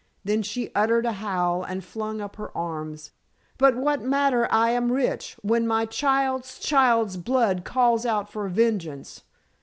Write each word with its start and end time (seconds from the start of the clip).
then 0.23 0.41
she 0.41 0.71
uttered 0.73 1.05
a 1.05 1.11
howl 1.11 1.61
and 1.61 1.83
flung 1.83 2.21
up 2.21 2.35
her 2.37 2.49
arms. 2.57 3.11
"But 3.59 3.75
what 3.77 4.01
matter 4.01 4.47
I 4.51 4.71
am 4.71 4.91
rich, 4.91 5.37
when 5.43 5.67
my 5.67 5.85
child's 5.85 6.57
child's 6.57 7.17
blood 7.17 7.63
calls 7.65 8.03
out 8.03 8.27
for 8.27 8.47
vengeance. 8.49 9.21